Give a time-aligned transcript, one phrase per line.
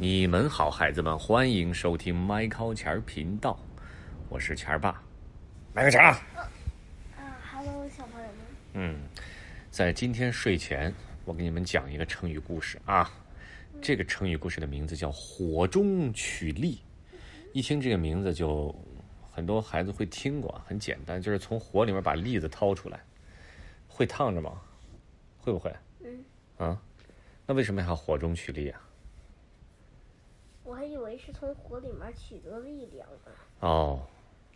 [0.00, 3.58] 你们好，孩子们，欢迎收听麦考钱儿频道，
[4.28, 5.02] 我是钱儿爸，
[5.74, 6.12] 麦考钱儿。
[7.16, 8.36] 啊，Hello，小朋友们。
[8.74, 9.00] 嗯，
[9.72, 13.10] 在今天睡前，我给你们讲一个成语故事啊。
[13.82, 16.78] 这个成语故事的名字叫“火中取栗”。
[17.52, 18.72] 一听这个名字，就
[19.32, 23.00] 很多孩子会听过，很简单，就是从火里面把栗子掏出来。
[23.88, 24.62] 会烫着吗？
[25.38, 25.74] 会不会？
[26.04, 26.24] 嗯。
[26.58, 26.80] 啊，
[27.44, 28.80] 那为什么还要火中取栗啊？
[31.18, 33.66] 是从火里面取得力量的。
[33.66, 34.06] 哦，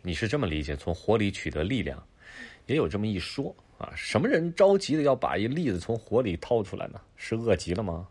[0.01, 0.75] 你是这么理解？
[0.75, 2.01] 从火里取得力量，
[2.65, 3.91] 也有这么一说啊。
[3.95, 6.99] 什么人着急的要把一栗子从火里掏出来呢？
[7.15, 8.07] 是饿极了吗？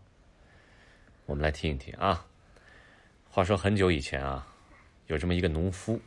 [1.27, 2.27] 我们来听一听啊。
[3.31, 4.47] 话说很久以前啊，
[5.07, 5.99] 有这么一个农夫。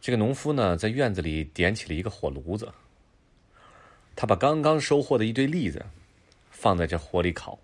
[0.00, 2.72] 这个农夫呢，在院子里点起了一个火炉子，
[4.16, 5.84] 他把刚刚收获的一堆栗子
[6.50, 7.58] 放在这火里烤。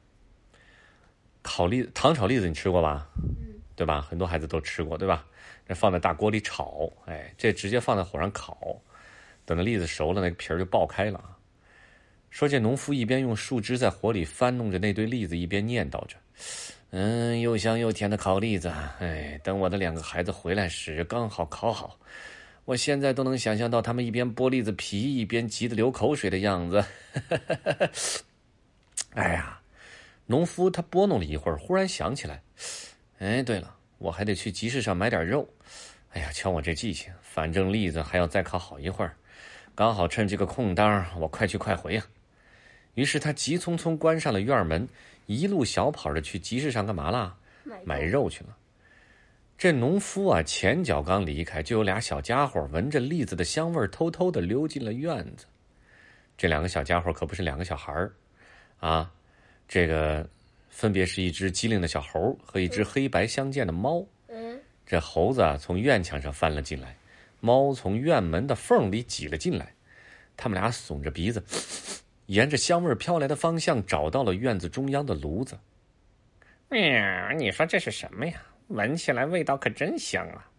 [1.43, 3.09] 烤栗糖炒栗子你吃过吧？
[3.17, 4.01] 嗯，对吧？
[4.01, 5.27] 很多孩子都吃过，对吧？
[5.67, 8.77] 这放在大锅里炒，哎，这直接放在火上烤，
[9.45, 11.23] 等那栗子熟了，那个皮儿就爆开了。
[12.31, 16.17] 说这农夫一边用树枝在火里翻弄着那堆栗子，一边念叨着
[16.91, 21.99] ：“嗯，又香又甜的烤栗子，哎，等我的两个孩子回来时，刚好烤好。
[22.65, 26.85] 我现在都能想象到他们一边剥栗子皮，一边急得流口水的样子。
[29.15, 29.61] 哎呀！”
[30.27, 32.43] 农夫他拨弄了一会儿，忽然想起来，
[33.19, 35.49] 哎，对了，我还得去集市上买点肉。
[36.11, 39.17] 哎呀，瞧我这记性，反正栗子还要再烤好一会儿，
[39.75, 42.05] 刚好趁这个空当，我快去快回呀。
[42.95, 44.89] 于是他急匆匆关上了院门，
[45.27, 47.37] 一路小跑着去集市上干嘛啦？
[47.85, 48.57] 买肉去了。
[49.57, 55.47] 这农夫啊，前脚刚离开，就有俩小家伙闻着栗子的香味，偷偷的溜进了院子。
[56.37, 58.13] 这两个小家伙可不是两个小孩儿，
[58.81, 59.11] 啊。
[59.67, 60.29] 这个
[60.75, 64.05] 分别是一只机灵的小猴和一只黑白相间的猫。
[64.27, 66.97] 嗯，这猴子啊从院墙上翻了进来，
[67.39, 69.73] 猫从院门的缝里挤了进来。
[70.37, 71.41] 他们俩耸着鼻子，
[72.27, 75.57] 沿着香味飘来的方向找到了院子中央的炉子。
[76.69, 76.81] 喵，
[77.37, 78.43] 你说这是什么呀？
[78.67, 80.51] 闻起来味道可真香啊！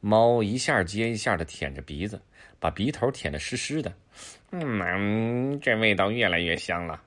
[0.00, 2.20] 猫一下接一下的舔着鼻子，
[2.60, 3.92] 把鼻头舔得湿湿的。
[4.52, 7.02] 嗯，这味道越来越香了。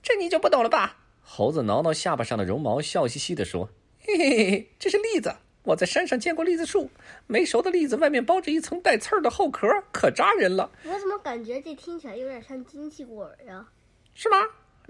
[0.00, 0.96] 这你就不懂了吧？
[1.26, 3.68] 猴子挠挠下巴上的绒毛，笑嘻嘻地说
[3.98, 6.90] ：“嘿嘿嘿，这是栗子，我在山上见过栗子树，
[7.26, 13.66] 没熟的栗子外面包着一层带刺儿的厚壳，可扎人了。”我怎么感觉这听起来有点像金气管呀？
[14.14, 14.36] 是吗？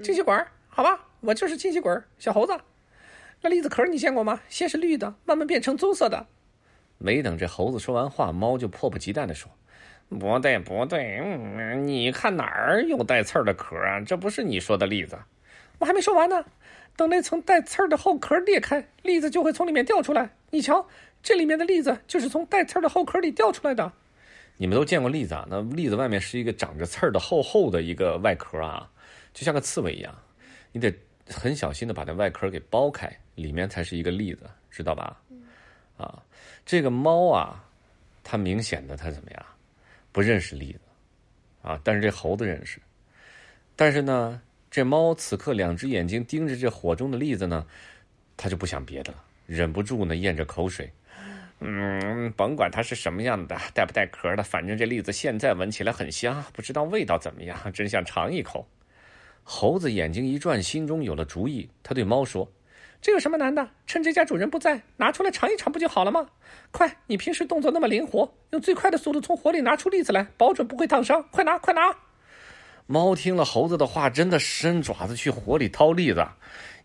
[0.02, 0.46] 金气管？
[0.68, 2.04] 好吧，我就是金气管。
[2.18, 2.52] 小猴子，
[3.40, 4.40] 那栗子壳你见过吗？
[4.48, 6.26] 先是绿的，慢慢变成棕色的。
[6.98, 9.50] 没等这猴子说完话，猫就迫不及待地说。
[10.08, 14.00] 不对，不对，嗯，你看哪儿有带刺儿的壳啊？
[14.00, 15.16] 这不是你说的栗子。
[15.84, 16.42] 我还没说完呢。
[16.96, 20.30] 等那层带刺儿的厚壳裂开，栗子就会从里面掉出来。
[20.48, 20.88] 你瞧，
[21.22, 23.92] 这里面的栗子就是从带刺儿的厚壳里掉出来的。
[24.56, 25.46] 你们都见过栗子啊？
[25.50, 28.90] 那栗子外面是一个长着刺儿的厚厚的一个外壳啊，
[29.34, 30.16] 就像个刺猬一样。
[30.72, 30.90] 你得
[31.28, 35.20] 很小心的把那外壳给剥开，里面才是一个栗子，知道吧？
[35.98, 36.22] 啊，
[36.64, 37.62] 这个猫啊，
[38.22, 39.46] 它明显的它怎么样？
[40.12, 40.80] 不认识栗子，
[41.60, 41.78] 啊！
[41.84, 42.80] 但是这猴子认识。
[43.76, 44.40] 但是呢，
[44.74, 47.64] 这猫此刻两只眼睛盯着这火中的栗子呢，
[48.36, 50.90] 它就不想别的了，忍不住呢咽着口水。
[51.60, 58.66] 嗯，甭管它是什么样的，带不带壳的，反正这栗子现在闻起来很香，不知道味道怎么样，真想尝一口。
[59.44, 62.50] 猴子眼睛一转，心中有了主意，他对猫说。
[63.00, 63.70] 这有什么难的？
[63.86, 66.28] 趁这家主人不在，拿出来尝一尝不就好了吗？
[66.72, 71.22] 快，你平时动作那么灵活，用最快的速度从火里拿出栗子来，保准不会烫伤。
[71.30, 71.94] 快拿，快拿！
[72.86, 76.26] 猫听了猴子的话，真的伸爪子去火里掏栗子，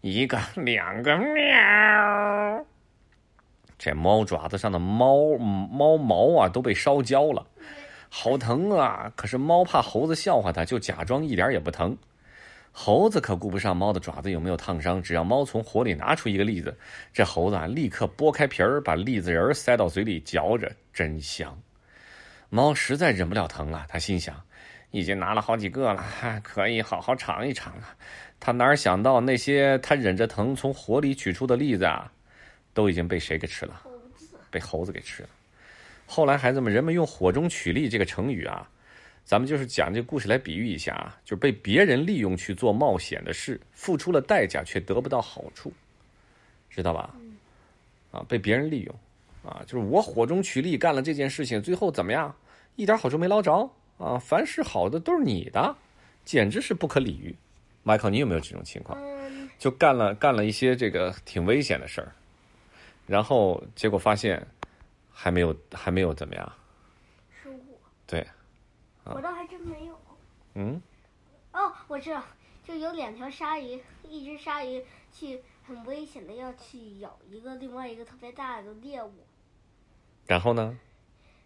[0.01, 2.65] 一个，两个，喵！
[3.77, 7.45] 这猫爪子上的猫猫毛啊都被烧焦了，
[8.09, 9.11] 好疼啊！
[9.15, 11.97] 可是猫怕猴子笑话它，就假装一点也不疼。
[12.71, 16.77] 猴子可顾不上猫的爪子有没有烫伤，只要猫从火里拿出一个栗子，
[17.11, 21.57] 这猴子啊立刻剥开皮儿，把栗子仁塞到嘴里嚼着，真香。
[22.49, 24.35] 猫实在忍不了疼了，他心想，
[24.91, 26.03] 已经拿了好几个了，
[26.43, 27.83] 可以好好尝一尝了。
[28.39, 32.11] 他哪想到那些他忍着疼从火里取出的栗子啊，
[32.73, 33.81] 都已经被谁给吃了？
[34.49, 35.29] 被猴子给吃了。
[36.07, 38.67] 后来孩子们，人们用“火中取栗”这个成语啊。
[39.25, 45.71] 咱们就是讲这个故事来比喻一下啊，就是被别人利用去做冒险的事，付出了代价却得不到好处，
[46.67, 47.13] 知道吧？
[48.11, 48.95] 啊，被别人利用，
[49.43, 52.35] 啊，就是我火中取栗干了这件事情，最后怎么样？
[52.75, 54.17] 一点好处没捞着啊！
[54.17, 55.75] 凡是好的都是你的，
[56.25, 57.35] 简直是不可理喻。
[57.85, 58.99] Michael，，你有没有这种情况？
[58.99, 62.11] 嗯，就干了干了一些这个挺危险的事儿，
[63.05, 64.47] 然后结果发现
[65.11, 66.53] 还没有还没有怎么样，
[67.43, 67.59] 收获。
[68.07, 68.25] 对，
[69.03, 69.99] 我倒还真没有。
[70.55, 70.81] 嗯，
[71.51, 72.23] 哦，我知道，
[72.63, 79.11] 就有两条鲨鱼，一只鲨鱼去很危险的要去咬一个另外一个特别大的猎物，
[80.25, 80.77] 然后呢？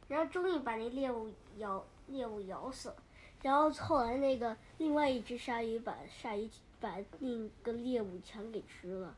[0.07, 2.95] 然后终于把那猎物咬猎物咬死了，
[3.41, 9.15] 然后后来那个另外一只鲨鱼把鲨鱼把另一个猎物全给吃了，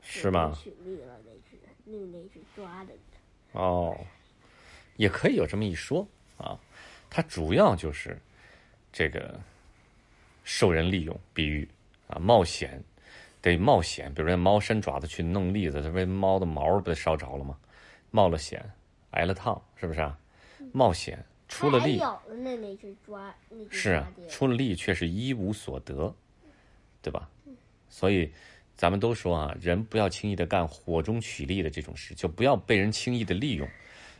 [0.00, 0.52] 是吗？
[0.56, 2.92] 取利了那只，那那只抓的。
[3.52, 3.96] 哦，
[4.96, 6.06] 也可以有这么一说
[6.38, 6.58] 啊。
[7.10, 8.18] 它主要就是
[8.90, 9.38] 这个
[10.44, 11.68] 受人利用，比喻
[12.08, 12.82] 啊，冒险
[13.42, 14.12] 得冒险。
[14.14, 17.58] 比如说猫伸爪子去弄栗子，它被猫的毛不得烧着了吗？
[18.10, 18.72] 冒了险，
[19.10, 20.18] 挨了烫，是不是啊？
[20.72, 21.22] 冒险
[21.52, 26.14] 出了力，咬了那那只抓，那只是啊，出了力却是一无所得，
[27.02, 27.28] 对吧？
[27.88, 28.32] 所以
[28.74, 33.68] 咱们都说啊，人不要轻易的干火中取栗的这种事，就不要被人轻易的利用。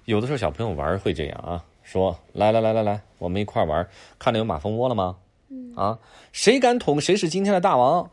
[0.04, 1.64] 有的时候小朋友玩会这样啊。
[1.82, 3.88] 说来来来来来，我们一块玩，
[4.18, 5.18] 看到有马蜂窝了吗？
[5.48, 5.98] 嗯啊，
[6.30, 8.10] 谁敢捅谁是今天的大王。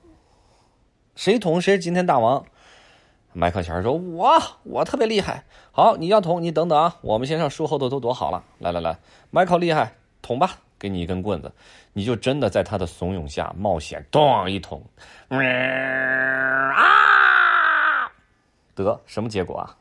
[1.16, 2.46] 谁捅谁是今天大王。
[3.34, 4.32] 麦克小孩说：“我
[4.64, 8.44] 我特别厉害。”好，你要捅你等等啊，我们先上树后头都躲好了。
[8.60, 8.98] 来来来，
[9.32, 11.52] 麦克厉害，捅吧，给你一根棍子，
[11.94, 14.84] 你就真的在他的怂恿下冒险，咚一捅，
[16.76, 18.12] 啊，
[18.76, 19.78] 得什么结果啊？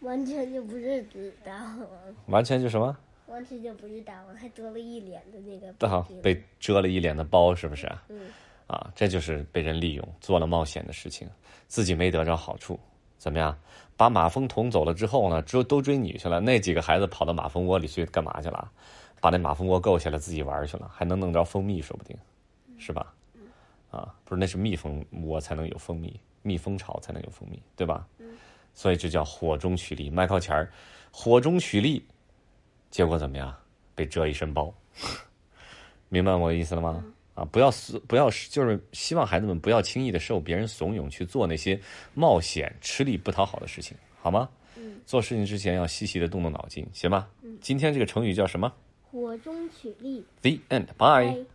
[0.00, 1.02] 完全就不是
[1.44, 1.88] 大王，
[2.26, 2.96] 完全就什么？
[3.26, 7.90] 完全就不是大王，还得了一脸的那个对哈，被遮了一脸的包，是不是？
[8.08, 8.20] 嗯，
[8.66, 11.28] 啊，这就是被人利用，做了冒险的事情，
[11.66, 12.78] 自己没得着好处，
[13.18, 13.56] 怎么样？
[13.96, 18.70] 把马蜂捅走了之后呢，追都追你去了，那几个孩子跑到马蜂窝里去干嘛去了？
[19.20, 22.16] 把那马蜂窝够下来自己玩去了，还能弄着蜂蜜，说不定，
[22.78, 23.14] 是吧？
[23.90, 28.06] 啊，不是，那是蜜蜂窝才能有蜂蜜，蜜蜂巢才能有蜂蜜，对吧？
[28.74, 30.10] 所以这叫火中取栗。
[30.10, 30.70] 迈克钱儿，
[31.10, 32.04] 火中取栗。
[32.90, 33.54] 结果怎么样？
[33.94, 34.72] 被蛰一身包，
[36.10, 37.02] 明白我的意思了吗？
[37.36, 37.70] 啊，不要
[38.08, 41.78] 不要，就是希望孩子们不要轻易的受别人怂恿去做那些
[42.14, 44.48] 冒险、吃力不讨好的事情，好吗？
[44.76, 45.00] 嗯。
[45.06, 47.28] 做事情之前要细细的动动脑筋，行吗？
[47.42, 47.56] 嗯。
[47.60, 48.72] 今天这个成语叫什么？
[49.02, 50.24] 火中取栗。
[50.42, 50.86] The end.
[50.98, 51.46] Bye.